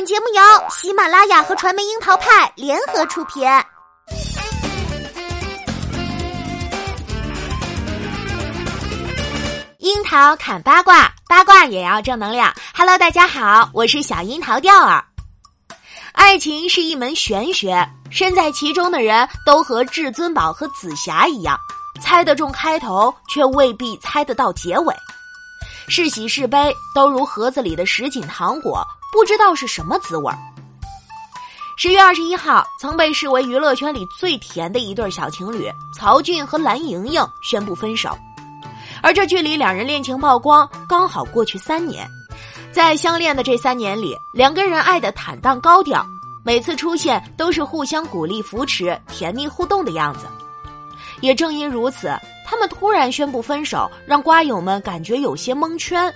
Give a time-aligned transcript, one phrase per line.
[0.00, 3.46] 本节目由喜马拉雅和传媒樱桃派联合出品。
[9.80, 12.50] 樱桃砍八卦，八卦也要正能量。
[12.74, 15.04] Hello，大家好，我是小樱桃调儿。
[16.12, 21.58] 爱情是一门玄学，身在其中的人都和至尊宝和紫霞一样，
[22.00, 24.94] 猜得中开头，却未必猜得到结尾。
[25.88, 28.82] 是喜是悲，都如盒子里的什锦糖果，
[29.12, 30.38] 不知道是什么滋味儿。
[31.76, 38.16] 十月二十一号，曾被视为娱乐圈里最甜的一对小情侣曹骏和蓝盈莹宣布分手，
[39.02, 42.06] 而这距离两人恋情曝光刚好过去三年。
[42.72, 46.06] 在相恋的这三年里，两个人爱的坦荡高调，
[46.44, 50.26] 每次出现都是互相鼓励扶持、甜蜜互动的样子。
[51.20, 52.14] 也正因如此。
[52.50, 56.12] 他们突然宣布分手，让瓜友们感觉有些蒙圈。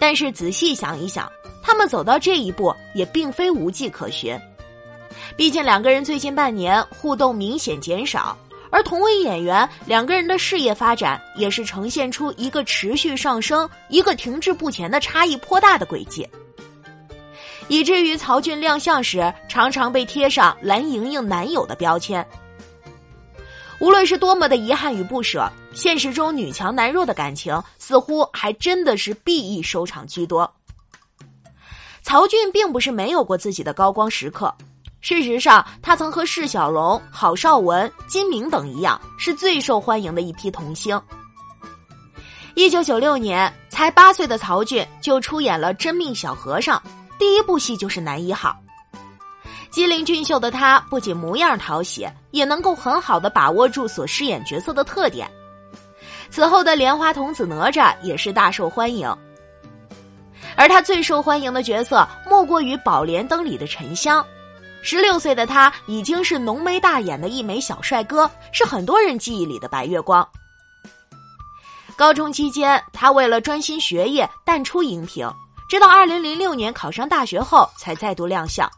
[0.00, 1.30] 但是仔细想一想，
[1.66, 4.38] 他们走到这一步也并非无迹可寻。
[5.36, 8.38] 毕竟两个人最近半年互动明显减少，
[8.70, 16.28] 而同为演员，两个人的事业发展也是呈现出一个持续上升、一个停滞不前的差异颇大的轨迹，
[17.66, 22.24] 以至于曹骏亮相时常常被贴上蓝盈莹男友的标签。
[23.80, 30.48] 无论是多么的遗憾与不舍，现实中女强男弱的感情似乎还真的是 B E 收场居多。
[32.06, 34.54] 曹骏并不是没有过自己的高光时刻，
[35.00, 41.02] 事实上，他曾和释小龙、郝邵文、金明等一样，是最受欢迎的一批童星。
[42.54, 46.78] 一九九六年，才八岁的曹骏就出演了《真命小和尚》，
[47.18, 48.56] 第一部戏就是男一号。
[49.68, 55.28] 机灵俊秀的他，不仅模样讨喜，也能够很好的把握住所饰演角色的特点。
[56.30, 59.12] 此后的莲花童子哪吒也是大受欢迎，
[60.56, 64.24] 而他最受欢迎的角色莫过于《宝莲灯》里的沉香。
[64.82, 70.26] 十六岁的他已经是浓眉大眼的一枚小帅哥，是很多人记忆里的白月光。
[71.96, 75.28] 高中期间，他为了专心学业淡出荧屏，
[75.68, 78.70] 直到二零零六年考上大学后才再度亮相。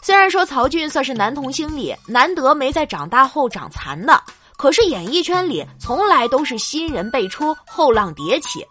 [0.00, 4.22] 虽然说曹骏算是男童星里难得没在长大后长残的，
[4.56, 8.64] 可是演艺圈里从来都是新人辈出，后浪迭起。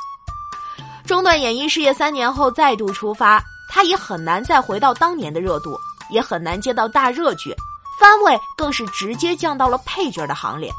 [1.06, 5.78] 中断演艺事业三年后再度出发，他也很难再回到当年的热度，
[6.10, 7.54] 也很难接到大热剧，
[8.00, 10.72] 番位更是直接降到了配角的行列。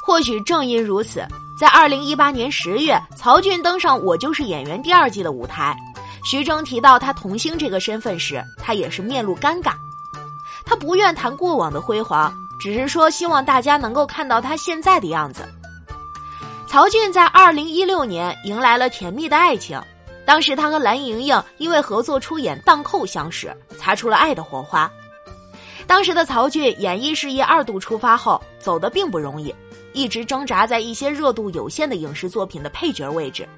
[0.00, 1.22] 或许正因如此，
[1.58, 5.76] 在二零一八年十月，曹骏登上《我就是演员》第二季的舞台。
[6.24, 9.74] 徐峥提到他童星这个身份时，他也是面露尴尬。
[10.64, 15.46] 他不愿谈过往的辉煌，只是说希望大家能够看到他现在的样子。
[16.68, 19.80] 曹骏在二零一六年迎来了甜蜜的爱情，
[20.26, 24.90] 当时他和蓝盈莹因为合作出演《荡寇》相识，擦出了爱的火花。
[25.86, 29.52] 当时的曹骏演艺事业二度出发后，走得并不容易，
[29.94, 33.48] 一直挣扎在一些热度有限的影视作品的配角位置。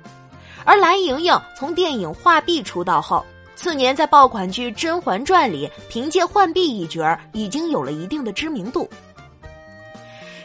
[0.64, 3.26] 而蓝盈莹从电影《画壁》出道后，
[3.56, 8.88] 次年在爆款剧《甄嬛传》里凭借浣碧一角已经有了一定的知名度。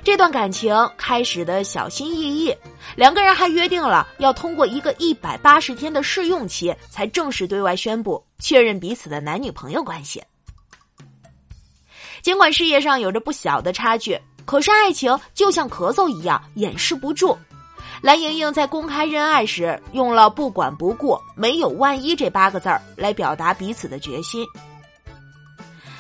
[0.06, 2.56] 这段感情开始的小心翼翼，
[2.96, 10.24] 两个人还约定了要通过一个一百八十天的试用期，才正式对外宣布确认彼此的男女朋友关系。
[12.22, 17.36] 尽管事业上有着不小的差距，可是爱情就像咳嗽一样掩饰不住。
[18.04, 24.46] 蓝盈莹在公开认爱时用了“不管不顾，没有万一”这八个字儿来表达彼此的决心。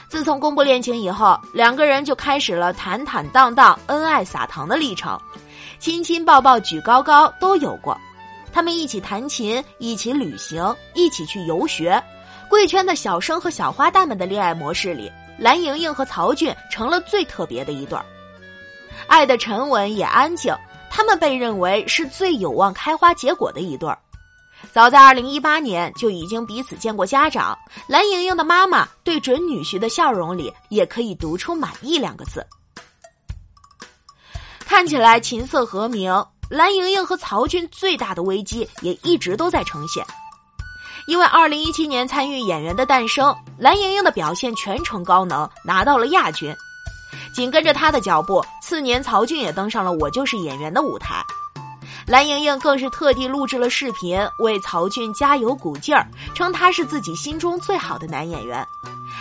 [0.08, 5.20] 自从公布恋情以后，两个人就开始了坦坦荡荡、恩爱撒糖的历程，
[5.80, 7.98] 亲亲抱抱、举高高都有过。
[8.54, 12.02] 他们一起弹琴，一起旅行，一起去游学。
[12.48, 18.06] 贵圈的小生和小花旦们的恋爱模式里，蓝盈莹和曹骏成了最特别的一对儿，
[19.08, 20.56] 爱的沉稳也安静。
[20.90, 23.98] 他们被认为是最有望开花结果的一对儿，
[24.76, 27.58] 早在二零一八年就已经彼此见过家长。
[27.88, 32.46] 蓝盈莹的妈妈对准女婿的笑容里也可以读出满意两个字。
[34.66, 36.12] 看起来琴瑟和鸣，
[36.50, 40.06] 蓝盈莹和曹骏最大的危机也一直都在呈现，
[41.08, 46.54] 因为二零一七年参与《演员的诞生》，蓝盈莹的表现全程高能，拿到了亚军。
[47.34, 51.26] 紧跟着他的脚步，次年曹骏也登上了《我就是演员》的舞台，
[52.08, 58.66] 蓝盈莹更是特地录制了视频为曹骏加油鼓劲儿，称他是自己心中最好的男演员，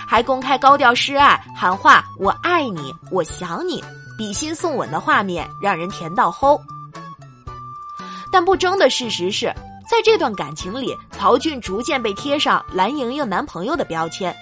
[0.06, 3.82] 还公开高调示爱，喊话“我爱你，我想你”，
[4.18, 6.60] 比心送吻的画面让人甜到齁。
[8.30, 9.46] 但不争的事实是，
[9.90, 14.34] 在这段感情里，曹骏逐渐被贴上蓝莹莹男朋友的标签。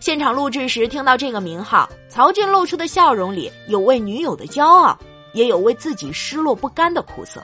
[0.00, 4.98] 现场录制时听到这个名号，曹骏露出的笑容里有为女友的骄傲，
[5.34, 7.40] 也有为自己失落不甘的苦涩。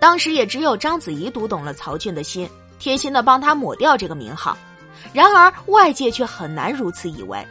[0.00, 2.48] 当时也只有章子怡读懂了曹骏的心，
[2.78, 4.56] 贴心的帮他抹掉这个名号。
[5.12, 7.46] 然而外界却很难如此以为。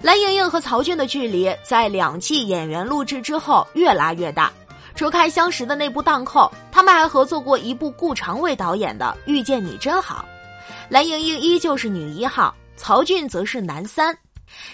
[0.00, 4.52] 蓝盈莹和曹骏的距离在两季演员录制之后越拉越大。
[4.94, 10.24] 除开相识的那部《荡寇》，他们还合作过一部顾长卫导演的《遇见你真好》。
[10.90, 14.16] 蓝盈莹依旧是女一号，曹骏则是男三。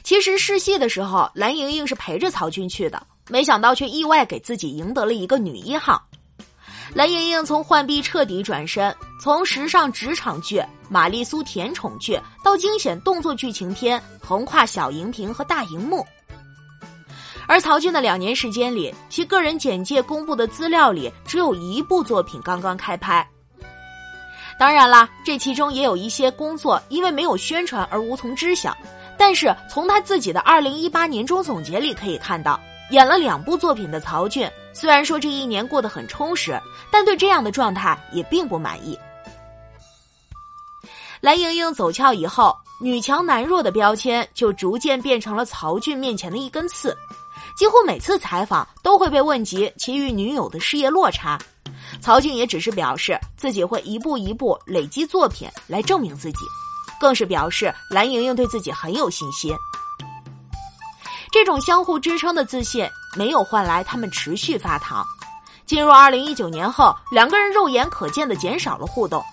[0.03, 6.03] 其实试戏的时候，蓝盈莹是陪着曹骏去的，没想到却意外给自己赢得了一个女一号。
[6.95, 16.05] 蓝盈莹从浣碧彻底转身，从时尚职场剧、玛丽苏甜宠剧到惊险动作剧情片，横跨小荧屏和大荧幕。
[17.47, 23.27] 而曹骏的两年时间里，其个人简介公布的资料里只有一部作品刚刚开拍。
[24.59, 28.77] 当然啦，这其中也有一些工作因为没有宣传而无从知晓。
[29.17, 32.59] 但是从他自己的二零一八年终总结里可以看到，
[32.91, 36.59] 演了两部作品的曹骏，虽然说这一年过得很充实，
[36.91, 38.99] 但对这样的状态也并不满意。
[41.21, 46.97] 蓝盈莹走俏以后，女强男弱的标签就逐渐变成了曹骏面前的一根刺。
[47.57, 51.37] 几乎每次采访都会被问及其与女友的事业落差，
[52.01, 56.39] 曹骏也只是表示自己会一步一步累积作品来证明自己，
[57.01, 59.53] 更是表示蓝盈莹对自己很有信心。
[61.39, 62.85] 这种相互支撑的自信
[63.17, 65.07] 没有换来他们持续发糖。
[65.67, 69.25] 进入二零一九年后，两个人肉眼可见的减少了互动。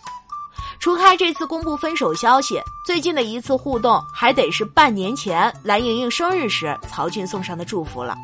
[0.79, 8.15] 除开这次公布分手消息，最近的一次互动还得是半年前蓝盈莹生日时曹骏送上的祝福了。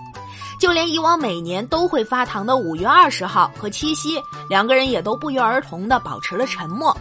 [0.60, 6.96] 就连以往每年都会发糖的五月二十号和七夕，两个人也都不约而同的保持了沉默。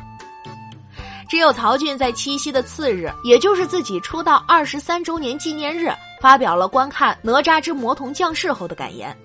[1.28, 9.16] 只有曹骏在七夕的次日，也就是自己出道二十三周年纪念日，发表了观看《哪吒之魔童降世》后的感言：“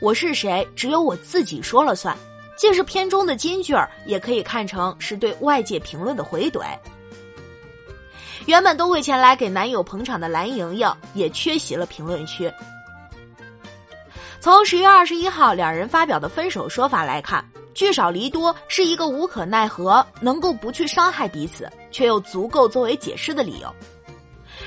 [0.00, 2.16] 我是谁，只有我自己说了算。”
[2.58, 6.64] 既是片中的金句儿，也可以看成是对外界评论的回怼。
[8.46, 12.52] 原本都会前来给男友捧场的蓝盈莹，也缺席了评论区。
[14.40, 23.72] 从十月二十一号两人发表的分手说法来看，聚少离多是一个无可奈何，能够不去伤害彼此，却又足够作为解释的理由。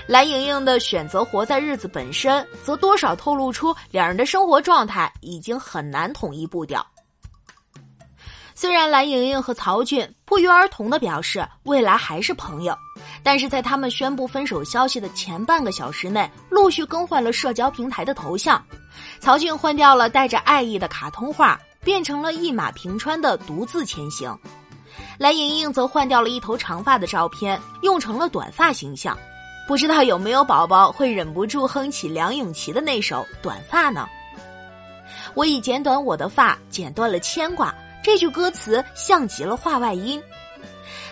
[0.07, 6.85] 蓝盈莹的选择活在日子本身，则多少透露出两人的生活状态已经很难统一步调。
[8.53, 12.77] 虽然蓝盈莹和曹骏不约而同的表示未来还是朋友，
[13.23, 18.63] 但是在他们宣布分手消息的前半个小时内，陆续更换了社交平台的头像。
[19.19, 24.33] 曹骏换掉了带着爱意的卡通画，变成了一马平川的独自前行；
[25.17, 29.17] 蓝盈莹则换掉了一头长发的照片，用成了短发形象。
[29.67, 34.07] 不知道有没有宝宝会忍不住哼起梁咏琪的那首《短发》呢？
[35.33, 37.73] 我已剪短我的发，剪断了牵挂。
[38.03, 40.21] 这句歌词像极了话外音。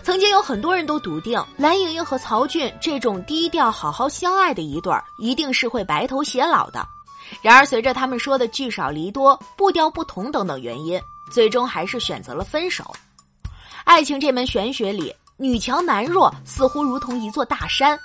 [0.03, 6.85] 曾经有很多人都笃定蓝盈莹和曹骏这种低调好好相爱的一对儿，一定是会白头偕老的。
[7.41, 11.01] 然而，随着他们说的聚少离多、步调不同等等原因，
[11.31, 12.93] 最终还是选择了分手。
[13.83, 17.97] 爱情这门玄学里，女强男弱似乎如同一座大山。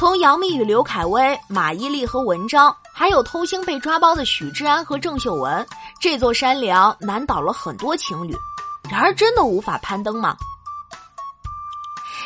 [0.00, 5.66] 从杨幂与刘恺威、马伊琍和文章，还有偷腥被抓包的许志安和郑秀文。
[6.00, 8.34] 这座山梁难倒了很多情侣，
[8.90, 10.34] 然而真的无法攀登吗？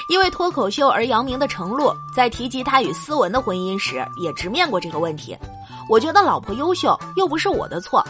[0.08, 5.36] 因为脱口秀而扬名的程璐，在提及他与思文的婚姻时，也直面过这个问题。
[5.88, 8.00] 我觉得老婆优秀又不是我的错。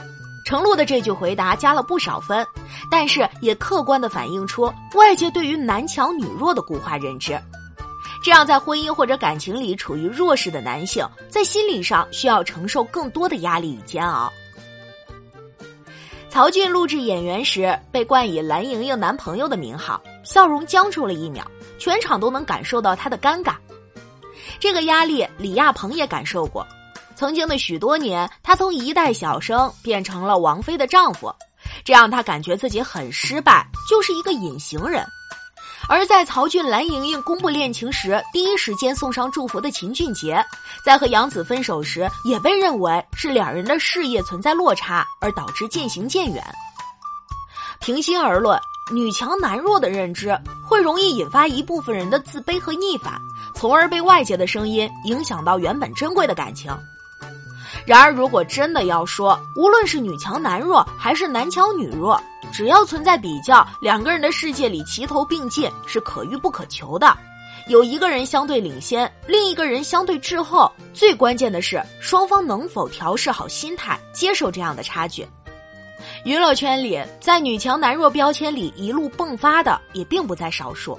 [0.44, 2.47] 程璐的这句回答加了不少分，
[2.90, 7.40] 但是也客观的反映出外界对于男强女弱的固化认知。
[8.25, 14.33] 这样，在婚姻或者感情里处于弱势的男性，在心理上需要承受更多的压力与煎熬。
[16.31, 21.45] 曹骏录制演员时被冠以蓝盈莹男朋友的名号，笑容僵住了一秒，
[21.78, 23.57] 全场都能感受到他的尴尬。
[24.59, 26.66] 这个压力，李亚鹏也感受过。
[27.14, 31.31] 曾经的许多年，他从一代小生变成了王菲的丈夫，
[31.85, 35.07] 这让他感觉自己很失败，就是一个隐形人。
[35.88, 40.43] 而在曹骏、蓝盈莹公布恋情时，第一时间送上祝福的秦俊杰，
[40.85, 46.43] 在和杨紫分手时，也被认为是两人的事业存在落差，而导致渐行渐远。
[47.81, 48.59] 平心而论，
[48.93, 50.37] 女强男弱的认知
[50.67, 53.21] 会容易引发一部分人的自卑和逆反，
[53.55, 56.75] 从而被外界的声音影响到原本珍贵的感情。
[57.87, 62.19] 然而，如果真的要说，无论是女强男弱还是男强女弱，
[62.54, 67.12] 只要存在比较，两个人的世界里齐头并进是可遇不可求的。
[67.66, 75.26] 有一个人相对领先，另一个人相对滞后，最关键的是双方能否调试好心态，接受这样的差距。
[76.25, 80.96] 娱乐圈里，在女强男弱标签里一路迸发的也并不在少数。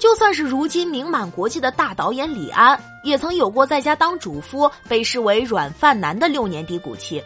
[0.00, 7.22] 就算是如今名满国际的大导演李安，也曾有过在家当主夫、被视为软饭男的六年低谷期。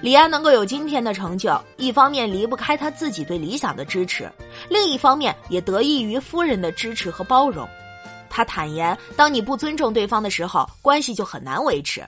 [0.00, 4.30] 李安能够有今天的成就，一方面离不开他自己对理想的支持，
[4.68, 7.68] 另一方面也得益于夫人的支持和包容。
[8.30, 12.06] 他坦言，当你不尊重对方的时候，关系就很难维持。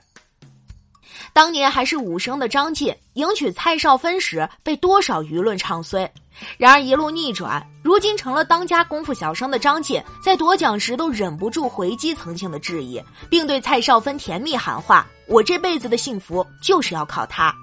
[1.33, 6.09] 当年还是武生的张晋迎娶蔡少芬时，被多少舆论唱衰。
[6.57, 17.53] 然而一路逆转，如今成了当家功夫小生的张晋，在夺奖时都忍不住回击曾经的质疑，并对蔡少芬甜蜜喊话：“我这辈子的幸福就是要靠她。”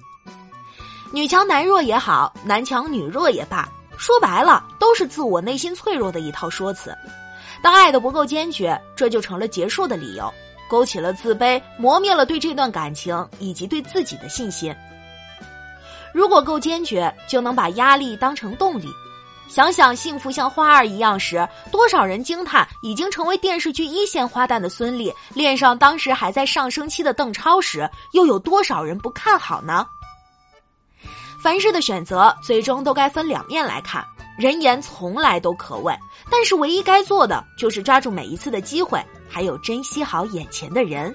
[1.11, 6.95] 女强男弱也好，男强女弱也罢，说白了都是自我内心脆弱的一套说辞。
[7.63, 10.31] 当爱的不够坚决，这就成了结束的理由，
[10.69, 14.75] 勾起了自卑，磨灭了对这段感情以及对自己的信心。
[16.13, 18.89] 如果够坚决，就能把压力当成动力。
[19.49, 29.87] 想想幸福像花儿一样时，多少人惊叹已经成为电视剧一线花旦的孙俪恋上当时还在上升期的邓超时，又有多少人不看好呢？
[31.41, 34.05] 凡事的选择，最终都该分两面来看。
[34.39, 35.93] 人言从来都可畏，
[36.31, 41.15] 但是唯一该做的就是抓住每一次的机会，还有珍惜好眼前的人。